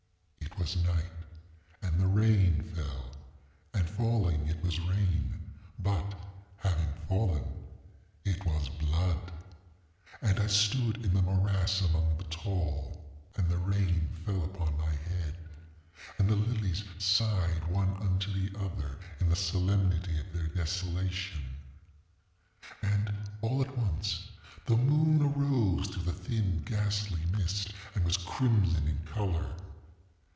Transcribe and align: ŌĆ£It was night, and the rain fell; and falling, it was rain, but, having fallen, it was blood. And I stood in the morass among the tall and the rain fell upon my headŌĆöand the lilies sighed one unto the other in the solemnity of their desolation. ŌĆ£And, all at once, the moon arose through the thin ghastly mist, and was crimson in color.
ŌĆ£It 0.61 0.75
was 0.75 0.83
night, 0.85 1.11
and 1.81 1.99
the 1.99 2.05
rain 2.07 2.61
fell; 2.75 3.09
and 3.73 3.89
falling, 3.89 4.47
it 4.47 4.61
was 4.61 4.79
rain, 4.81 5.33
but, 5.79 6.13
having 6.57 6.93
fallen, 7.07 7.43
it 8.25 8.45
was 8.45 8.69
blood. 8.69 9.31
And 10.21 10.39
I 10.39 10.45
stood 10.45 11.03
in 11.03 11.15
the 11.15 11.21
morass 11.23 11.81
among 11.81 12.15
the 12.19 12.25
tall 12.25 13.03
and 13.37 13.49
the 13.49 13.57
rain 13.57 14.07
fell 14.23 14.43
upon 14.43 14.77
my 14.77 14.85
headŌĆöand 16.19 16.27
the 16.27 16.35
lilies 16.35 16.83
sighed 16.99 17.65
one 17.71 17.97
unto 17.97 18.31
the 18.31 18.55
other 18.59 18.99
in 19.19 19.29
the 19.29 19.35
solemnity 19.35 20.19
of 20.19 20.31
their 20.31 20.45
desolation. 20.47 21.41
ŌĆ£And, 22.83 23.15
all 23.41 23.63
at 23.63 23.75
once, 23.75 24.29
the 24.67 24.77
moon 24.77 25.23
arose 25.23 25.87
through 25.87 26.03
the 26.03 26.13
thin 26.13 26.61
ghastly 26.65 27.25
mist, 27.37 27.73
and 27.95 28.05
was 28.05 28.17
crimson 28.17 28.87
in 28.87 28.99
color. 29.07 29.55